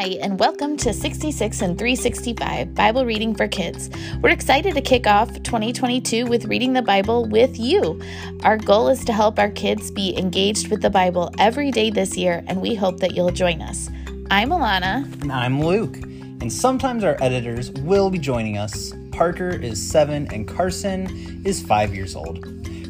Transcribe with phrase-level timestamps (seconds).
[0.00, 3.90] Hi, and welcome to 66 in 365 Bible Reading for Kids.
[4.22, 8.00] We're excited to kick off 2022 with reading the Bible with you.
[8.42, 12.16] Our goal is to help our kids be engaged with the Bible every day this
[12.16, 13.90] year, and we hope that you'll join us.
[14.30, 15.04] I'm Alana.
[15.20, 15.96] And I'm Luke.
[15.96, 18.94] And sometimes our editors will be joining us.
[19.12, 22.46] Parker is seven, and Carson is five years old.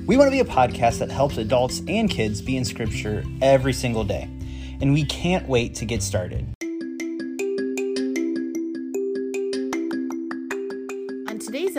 [0.07, 3.73] We want to be a podcast that helps adults and kids be in Scripture every
[3.73, 4.31] single day
[4.81, 6.47] and we can't wait to get started.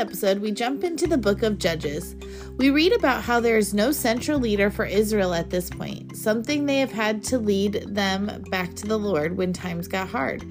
[0.01, 2.15] Episode, we jump into the book of Judges.
[2.57, 6.65] We read about how there is no central leader for Israel at this point, something
[6.65, 10.43] they have had to lead them back to the Lord when times got hard.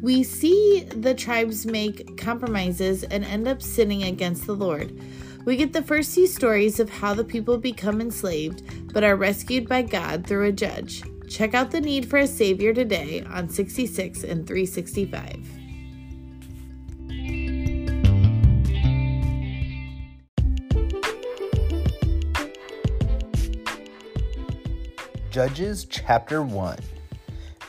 [0.00, 4.98] We see the tribes make compromises and end up sinning against the Lord.
[5.44, 8.62] We get the first few stories of how the people become enslaved
[8.94, 11.02] but are rescued by God through a judge.
[11.28, 15.45] Check out the need for a Savior today on 66 in 365.
[25.36, 26.78] Judges chapter 1.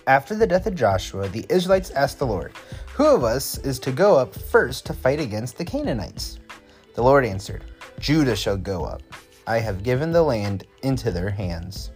[0.08, 2.54] After the death of Joshua, the Israelites asked the Lord,
[2.94, 6.40] Who of us is to go up first to fight against the Canaanites?
[6.96, 7.66] The Lord answered,
[8.00, 9.02] Judah shall go up.
[9.48, 11.92] I have given the land into their hands.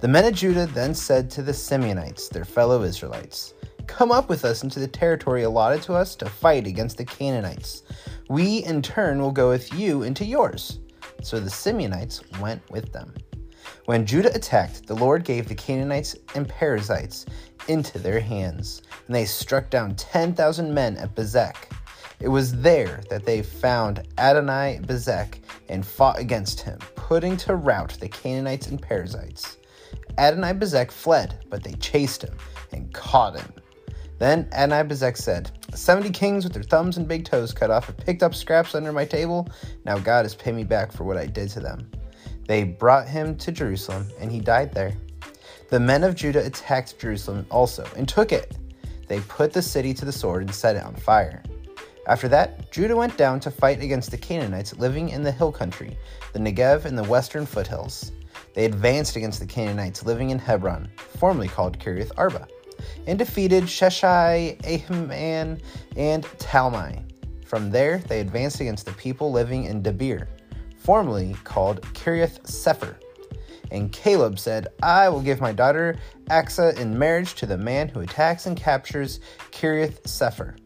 [0.00, 3.54] The men of Judah then said to the Simeonites, their fellow Israelites,
[3.88, 7.82] Come up with us into the territory allotted to us to fight against the Canaanites.
[8.28, 10.78] We, in turn, will go with you into yours.
[11.20, 13.12] So the Simeonites went with them.
[13.86, 17.26] When Judah attacked, the Lord gave the Canaanites and Perizzites
[17.68, 21.56] into their hands, and they struck down 10,000 men at Bezek.
[22.20, 27.96] It was there that they found Adonai Bezek and fought against him, putting to rout
[28.00, 29.56] the Canaanites and Perizzites.
[30.18, 32.36] Adonai Bezek fled, but they chased him
[32.72, 33.52] and caught him.
[34.18, 37.96] Then Adonai Bezek said, Seventy kings with their thumbs and big toes cut off have
[37.96, 39.48] picked up scraps under my table.
[39.86, 41.90] Now God has paid me back for what I did to them.
[42.50, 44.94] They brought him to Jerusalem, and he died there.
[45.68, 48.56] The men of Judah attacked Jerusalem also and took it.
[49.06, 51.44] They put the city to the sword and set it on fire.
[52.08, 55.96] After that, Judah went down to fight against the Canaanites living in the hill country,
[56.32, 58.10] the Negev, and the western foothills
[58.54, 62.48] they advanced against the Canaanites living in Hebron, formerly called Kiriath Arba,
[63.06, 65.62] and defeated Sheshai, Ahiman,
[65.94, 67.00] and Talmai.
[67.46, 70.26] From there, they advanced against the people living in Debir,
[70.80, 72.96] formerly called Kiriath Sepher.
[73.70, 75.96] And Caleb said, I will give my daughter
[76.26, 79.20] Achsah in marriage to the man who attacks and captures
[79.52, 80.56] Kiriath Sepher.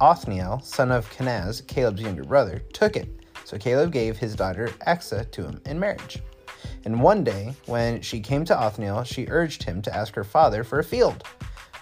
[0.00, 3.08] Othniel, son of Kenaz, Caleb's younger brother, took it.
[3.44, 6.22] So Caleb gave his daughter Achsah to him in marriage.
[6.84, 10.64] And one day, when she came to Othniel, she urged him to ask her father
[10.64, 11.24] for a field.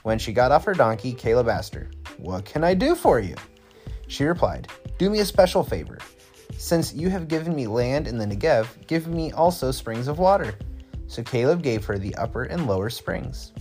[0.02, 3.36] When she got off her donkey, Caleb asked her, What can I do for you?
[4.08, 4.68] She replied,
[4.98, 5.98] Do me a special favor.
[6.56, 10.54] Since you have given me land in the Negev, give me also springs of water.
[11.06, 13.52] So Caleb gave her the upper and lower springs.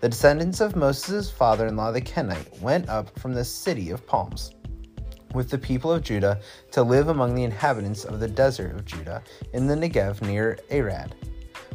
[0.00, 4.06] The descendants of Moses' father in law, the Kenite, went up from the city of
[4.06, 4.52] palms
[5.34, 6.40] with the people of Judah
[6.72, 11.14] to live among the inhabitants of the desert of Judah in the Negev near Arad.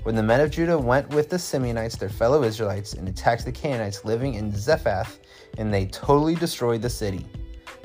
[0.03, 3.51] When the men of Judah went with the Simeonites, their fellow Israelites, and attacked the
[3.51, 5.19] Canaanites living in Zephath,
[5.57, 7.25] and they totally destroyed the city.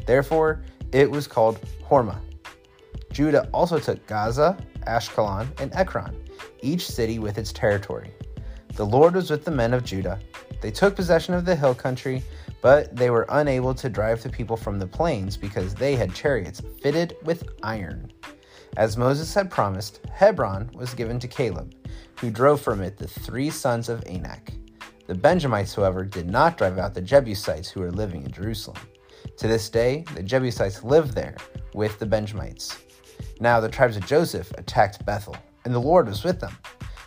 [0.06, 2.20] Therefore, it was called Hormah.
[3.12, 4.56] Judah also took Gaza,
[4.86, 6.16] Ashkelon, and Ekron,
[6.62, 8.12] each city with its territory.
[8.74, 10.20] The Lord was with the men of Judah.
[10.60, 12.22] They took possession of the hill country
[12.60, 16.62] but they were unable to drive the people from the plains because they had chariots
[16.82, 18.12] fitted with iron.
[18.76, 21.74] As Moses had promised, Hebron was given to Caleb,
[22.20, 24.52] who drove from it the three sons of Anak.
[25.06, 28.78] The Benjamites, however, did not drive out the Jebusites who were living in Jerusalem.
[29.38, 31.36] To this day, the Jebusites live there
[31.74, 32.76] with the Benjamites.
[33.40, 36.56] Now the tribes of Joseph attacked Bethel, and the Lord was with them.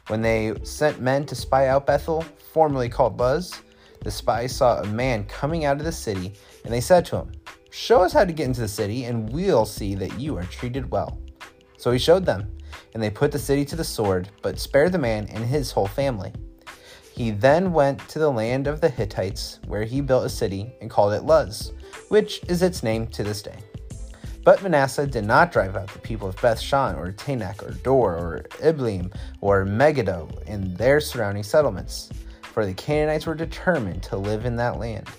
[0.08, 3.62] When they sent men to spy out Bethel, formerly called Luz,
[4.02, 6.34] the spies saw a man coming out of the city,
[6.64, 7.32] and they said to him,
[7.72, 10.92] Show us how to get into the city, and we'll see that you are treated
[10.92, 11.18] well.
[11.78, 12.56] So he showed them,
[12.94, 15.88] and they put the city to the sword, but spared the man and his whole
[15.88, 16.34] family.
[17.14, 20.90] He then went to the land of the Hittites, where he built a city and
[20.90, 21.72] called it Luz,
[22.10, 23.60] which is its name to this day.
[24.44, 28.14] But Manasseh did not drive out the people of Beth Shan or Taanach or Dor
[28.14, 32.10] or Ibleam or Megiddo and their surrounding settlements
[32.42, 35.10] for the Canaanites were determined to live in that land.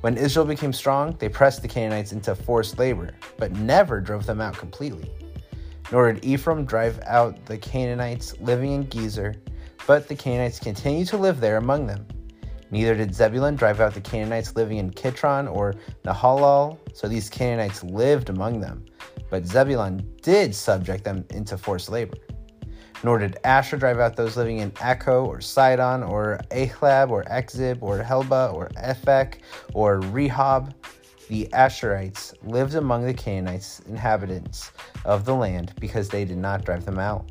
[0.00, 4.40] When Israel became strong, they pressed the Canaanites into forced labor, but never drove them
[4.40, 5.10] out completely.
[5.92, 9.36] Nor did Ephraim drive out the Canaanites living in Gezer,
[9.86, 12.06] but the Canaanites continued to live there among them.
[12.74, 17.84] Neither did Zebulun drive out the Canaanites living in Kitron or Nahalal, so these Canaanites
[17.84, 18.84] lived among them.
[19.30, 22.16] But Zebulun did subject them into forced labor.
[23.04, 27.80] Nor did Asher drive out those living in Acco or Sidon or Ahlab or Ekzib
[27.80, 29.36] or Helba or Ephek
[29.72, 30.74] or Rehob.
[31.28, 34.72] The Asherites lived among the Canaanites, inhabitants
[35.04, 37.30] of the land, because they did not drive them out.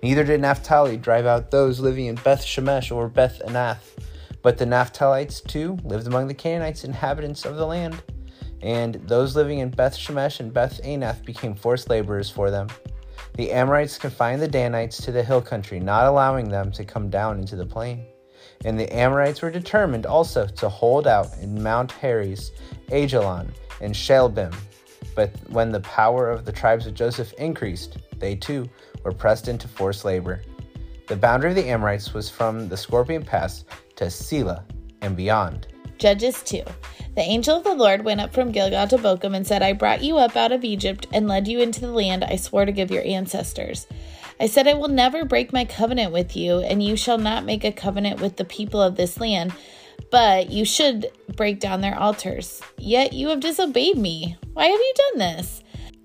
[0.00, 3.78] Neither did Naphtali drive out those living in Beth Shemesh or Beth Anath.
[4.46, 8.00] But the Naphtalites too lived among the Canaanites, inhabitants of the land.
[8.62, 12.68] And those living in Beth Shemesh and Beth Anath became forced laborers for them.
[13.34, 17.40] The Amorites confined the Danites to the hill country, not allowing them to come down
[17.40, 18.06] into the plain.
[18.64, 22.52] And the Amorites were determined also to hold out in Mount Heres,
[22.92, 24.54] Ajalon, and Shaalbim.
[25.16, 28.70] But when the power of the tribes of Joseph increased, they too
[29.02, 30.40] were pressed into forced labor.
[31.08, 33.64] The boundary of the Amorites was from the Scorpion Pass
[33.96, 34.64] to Sela
[35.02, 35.66] and beyond.
[35.98, 36.62] Judges 2.
[37.14, 40.02] The angel of the Lord went up from Gilgal to Bochim and said, I brought
[40.02, 42.90] you up out of Egypt and led you into the land I swore to give
[42.90, 43.86] your ancestors.
[44.38, 47.64] I said, I will never break my covenant with you, and you shall not make
[47.64, 49.54] a covenant with the people of this land,
[50.10, 52.60] but you should break down their altars.
[52.76, 54.36] Yet you have disobeyed me.
[54.52, 55.62] Why have you done this?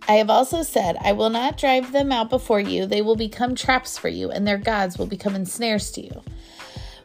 [0.08, 2.86] I have also said, I will not drive them out before you.
[2.86, 6.24] They will become traps for you, and their gods will become ensnares to you.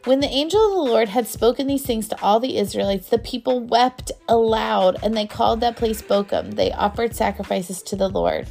[0.06, 3.18] When the angel of the Lord had spoken these things to all the Israelites, the
[3.18, 6.54] people wept aloud, and they called that place Bochim.
[6.54, 8.46] They offered sacrifices to the Lord.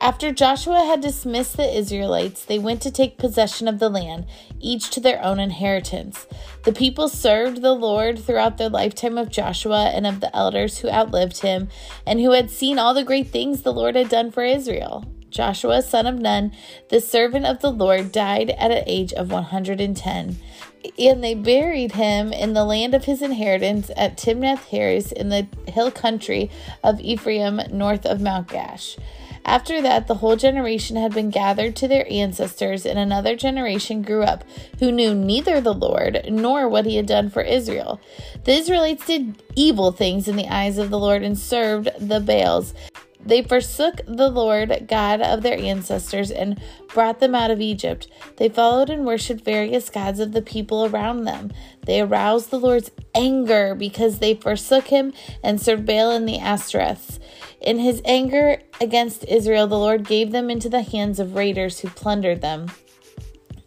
[0.00, 4.28] After Joshua had dismissed the Israelites, they went to take possession of the land,
[4.60, 6.26] each to their own inheritance.
[6.64, 10.88] The people served the Lord throughout the lifetime of Joshua and of the elders who
[10.88, 11.68] outlived him,
[12.06, 15.04] and who had seen all the great things the Lord had done for Israel.
[15.28, 16.52] Joshua, son of Nun,
[16.88, 20.38] the servant of the Lord, died at an age of 110
[20.98, 25.46] and they buried him in the land of his inheritance at Timnath Heres in the
[25.66, 26.50] hill country
[26.82, 28.98] of Ephraim north of Mount Gaash.
[29.44, 34.22] After that, the whole generation had been gathered to their ancestors, and another generation grew
[34.22, 34.44] up
[34.78, 37.98] who knew neither the Lord nor what he had done for Israel.
[38.44, 42.74] The Israelites did evil things in the eyes of the Lord and served the Baals.
[43.28, 46.58] They forsook the Lord God of their ancestors and
[46.94, 48.08] brought them out of Egypt.
[48.38, 51.52] They followed and worshipped various gods of the people around them.
[51.84, 55.12] They aroused the Lord's anger because they forsook him
[55.44, 57.18] and served Baal and the Ashtoreths.
[57.60, 61.90] In his anger against Israel, the Lord gave them into the hands of raiders who
[61.90, 62.68] plundered them.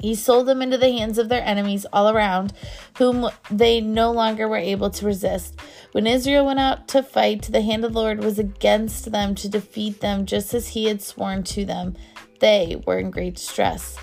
[0.01, 2.53] He sold them into the hands of their enemies all around,
[2.97, 5.59] whom they no longer were able to resist.
[5.91, 9.47] When Israel went out to fight, the hand of the Lord was against them to
[9.47, 11.95] defeat them, just as he had sworn to them.
[12.39, 13.95] They were in great distress.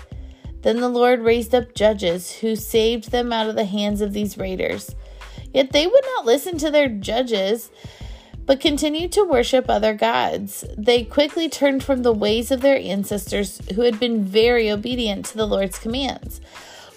[0.61, 4.37] Then the Lord raised up judges who saved them out of the hands of these
[4.37, 4.95] raiders.
[5.53, 7.71] Yet they would not listen to their judges
[8.49, 10.65] but continued to worship other gods.
[10.75, 15.37] They quickly turned from the ways of their ancestors who had been very obedient to
[15.37, 16.41] the Lord's commands.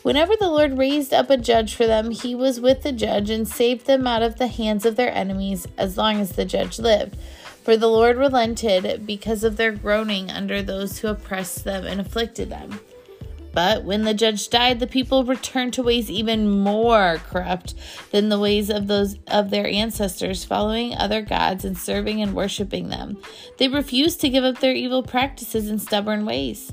[0.02, 3.46] Whenever the Lord raised up a judge for them, he was with the judge and
[3.46, 7.18] saved them out of the hands of their enemies as long as the judge lived.
[7.62, 12.48] For the Lord relented because of their groaning under those who oppressed them and afflicted
[12.48, 12.80] them.
[13.52, 17.74] But when the judge died, the people returned to ways even more corrupt
[18.10, 22.88] than the ways of those of their ancestors, following other gods and serving and worshiping
[22.88, 23.18] them.
[23.58, 26.72] They refused to give up their evil practices and stubborn ways.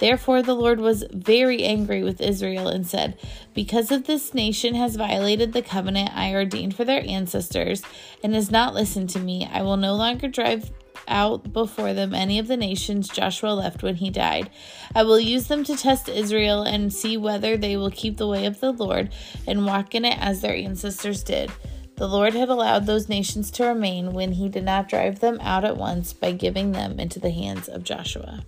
[0.00, 3.18] Therefore the Lord was very angry with Israel and said,
[3.54, 7.82] Because of this nation has violated the covenant I ordained for their ancestors
[8.22, 10.70] and has not listened to me, I will no longer drive
[11.08, 14.50] out before them any of the nations Joshua left when he died.
[14.94, 18.46] I will use them to test Israel and see whether they will keep the way
[18.46, 19.12] of the Lord
[19.46, 21.50] and walk in it as their ancestors did.
[21.96, 25.64] The Lord had allowed those nations to remain when he did not drive them out
[25.64, 28.44] at once by giving them into the hands of Joshua.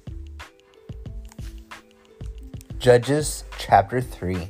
[2.79, 4.49] Judges chapter 3.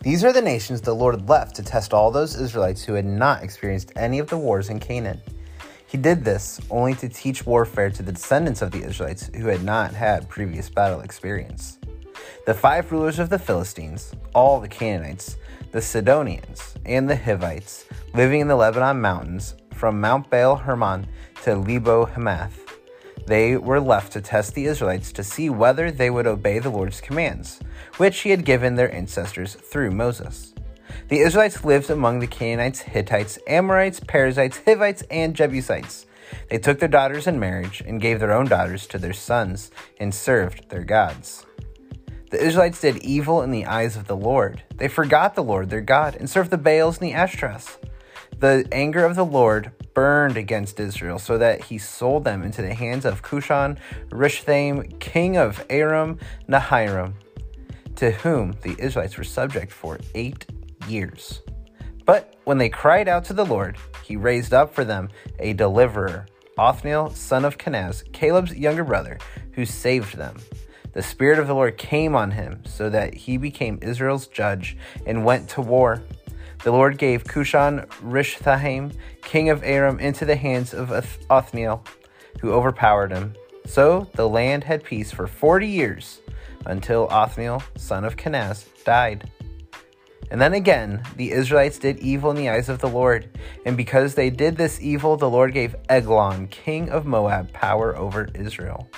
[0.00, 3.42] These are the nations the Lord left to test all those Israelites who had not
[3.42, 5.20] experienced any of the wars in Canaan.
[5.88, 9.64] He did this only to teach warfare to the descendants of the Israelites who had
[9.64, 11.78] not had previous battle experience.
[12.44, 15.36] The five rulers of the Philistines, all the Canaanites,
[15.72, 21.06] the Sidonians, and the Hivites, living in the Lebanon mountains, from Mount Baal Hermon
[21.44, 22.68] to Lebo Hamath,
[23.26, 27.00] they were left to test the Israelites to see whether they would obey the Lord's
[27.00, 27.60] commands,
[27.98, 30.54] which he had given their ancestors through Moses.
[31.08, 36.06] The Israelites lived among the Canaanites, Hittites, Amorites, Perizzites, Hivites, and Jebusites.
[36.50, 40.14] They took their daughters in marriage and gave their own daughters to their sons and
[40.14, 41.46] served their gods.
[42.30, 44.62] The Israelites did evil in the eyes of the Lord.
[44.76, 47.78] They forgot the Lord their God and served the Baals and the Ashtoreths.
[48.38, 52.74] The anger of the Lord burned against Israel, so that he sold them into the
[52.74, 53.78] hands of Cushan
[54.10, 56.18] Rishathaim, king of Aram
[56.48, 57.14] Naharaim,
[57.96, 60.46] to whom the Israelites were subject for eight
[60.88, 61.42] years.
[62.04, 66.26] But when they cried out to the Lord, he raised up for them a deliverer,
[66.56, 69.18] Othniel, son of Kenaz, Caleb's younger brother,
[69.52, 70.36] who saved them.
[70.94, 74.76] The Spirit of the Lord came on him, so that he became Israel's judge
[75.06, 76.02] and went to war.
[76.64, 80.90] The Lord gave Cushan Rishathaim, king of Aram, into the hands of
[81.30, 81.84] Othniel,
[82.40, 83.34] who overpowered him.
[83.66, 86.20] So the land had peace for forty years,
[86.64, 89.30] until Othniel, son of Kenaz, died.
[90.30, 93.28] And then again, the Israelites did evil in the eyes of the Lord.
[93.64, 98.28] And because they did this evil, the Lord gave Eglon, king of Moab, power over
[98.34, 98.90] Israel,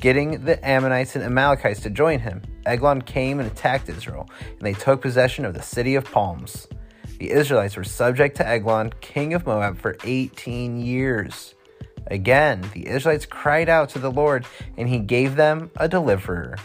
[0.00, 2.42] getting the Ammonites and Amalekites to join him.
[2.66, 6.66] Eglon came and attacked Israel, and they took possession of the city of palms.
[7.18, 11.54] The Israelites were subject to Eglon, king of Moab, for 18 years.
[12.08, 14.44] Again, the Israelites cried out to the Lord,
[14.76, 16.56] and he gave them a deliverer.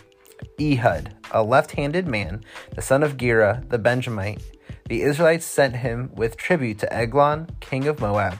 [0.59, 2.43] Ehud, a left handed man,
[2.75, 4.41] the son of Gera, the Benjamite.
[4.89, 8.39] The Israelites sent him with tribute to Eglon, king of Moab.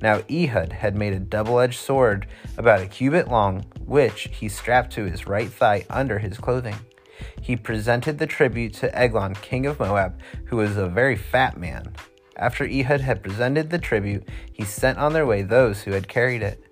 [0.00, 2.26] Now Ehud had made a double edged sword
[2.56, 6.76] about a cubit long, which he strapped to his right thigh under his clothing.
[7.40, 11.94] He presented the tribute to Eglon, king of Moab, who was a very fat man.
[12.36, 16.42] After Ehud had presented the tribute, he sent on their way those who had carried
[16.42, 16.64] it.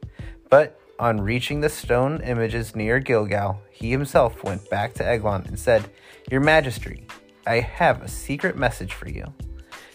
[0.49, 5.59] But on reaching the stone images near Gilgal, he himself went back to Eglon and
[5.59, 5.91] said,
[6.31, 7.07] Your Majesty,
[7.47, 9.25] I have a secret message for you.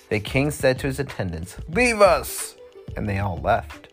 [0.10, 2.56] The king said to his attendants, Leave us!
[2.96, 3.88] And they all left.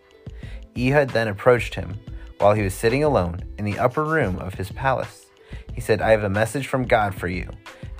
[0.76, 1.98] Ehud then approached him
[2.38, 5.26] while he was sitting alone in the upper room of his palace.
[5.72, 7.48] He said, I have a message from God for you.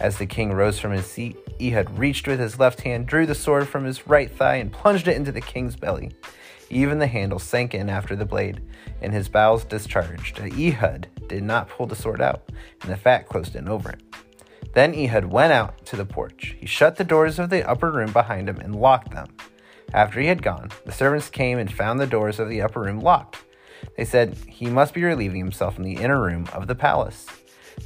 [0.01, 3.35] As the king rose from his seat, Ehud reached with his left hand, drew the
[3.35, 6.13] sword from his right thigh, and plunged it into the king's belly.
[6.71, 8.61] Even the handle sank in after the blade,
[9.01, 10.39] and his bowels discharged.
[10.39, 12.51] Ehud did not pull the sword out,
[12.83, 14.03] and the fat closed in over it.
[14.75, 16.57] Then Ehud went out to the porch.
[16.59, 19.35] He shut the doors of the upper room behind him and locked them.
[19.95, 23.01] After he had gone, the servants came and found the doors of the upper room
[23.01, 23.39] locked.
[23.97, 27.27] They said he must be relieving himself in the inner room of the palace.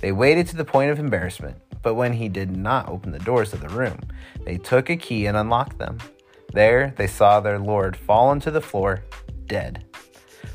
[0.01, 3.53] They waited to the point of embarrassment, but when he did not open the doors
[3.53, 3.99] of the room,
[4.45, 5.99] they took a key and unlocked them.
[6.53, 9.05] There they saw their lord fallen to the floor,
[9.47, 9.85] dead.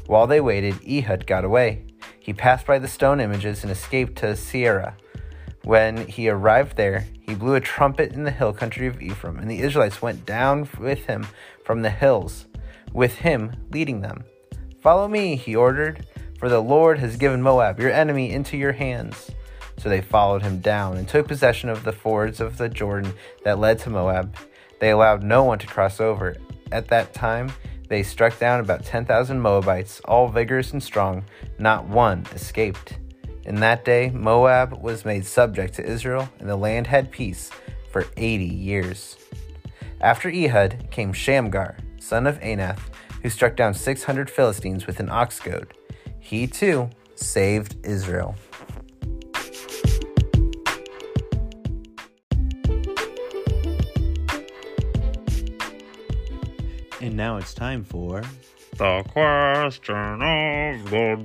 [0.06, 1.86] While they waited, Ehud got away.
[2.20, 4.94] He passed by the stone images and escaped to Seirah.
[5.64, 9.50] When he arrived there, he blew a trumpet in the hill country of Ephraim, and
[9.50, 11.28] the Israelites went down with him
[11.66, 12.46] from the hills,
[12.94, 14.24] with him leading them.
[14.82, 16.06] Follow me, he ordered,
[16.40, 19.32] for the Lord has given Moab, your enemy, into your hands.
[19.78, 23.14] So they followed him down and took possession of the fords of the Jordan
[23.44, 24.36] that led to Moab.
[24.80, 26.36] They allowed no one to cross over.
[26.72, 27.52] At that time,
[27.88, 31.24] they struck down about 10,000 Moabites, all vigorous and strong.
[31.58, 32.98] Not one escaped.
[33.46, 37.50] In that day, Moab was made subject to Israel, and the land had peace
[37.92, 39.18] for 80 years.
[40.02, 42.82] After Ehud came Shamgar, son of Anath,
[43.24, 45.74] who struck down 600 Philistines with an ox goad.
[46.20, 48.36] He too saved Israel.
[57.18, 58.22] Now it's time for
[58.78, 61.16] the question of the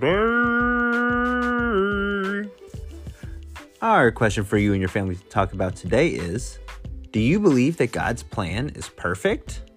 [2.42, 2.50] day.
[3.82, 6.58] Our question for you and your family to talk about today is
[7.10, 9.70] Do you believe that God's plan is perfect?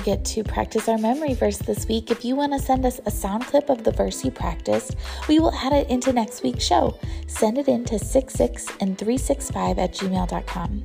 [0.00, 2.10] Forget to practice our memory verse this week.
[2.10, 4.96] If you want to send us a sound clip of the verse you practiced,
[5.28, 6.98] we will add it into next week's show.
[7.26, 10.84] Send it in to 66 in 365 at gmail.com.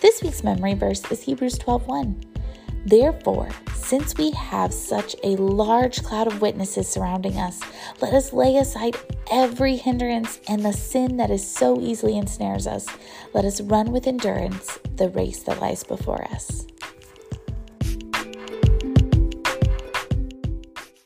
[0.00, 2.20] This week's memory verse is Hebrews 12:1.
[2.84, 7.60] Therefore, since we have such a large cloud of witnesses surrounding us,
[8.00, 8.96] let us lay aside
[9.30, 12.88] every hindrance and the sin that is so easily ensnares us.
[13.34, 16.66] Let us run with endurance the race that lies before us.